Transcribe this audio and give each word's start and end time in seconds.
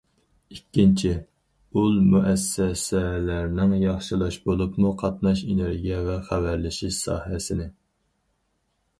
ئىككىنچى، 0.53 1.09
ئۇل 1.81 1.97
مۇئەسسەسەلەرنى 2.13 3.77
ياخشىلاش، 3.81 4.39
بولۇپمۇ 4.47 4.93
قاتناش، 5.01 5.43
ئېنېرگىيە 5.51 5.99
ۋە 6.09 6.15
خەۋەرلىشىش 6.31 6.97
ساھەسىنى. 7.05 7.69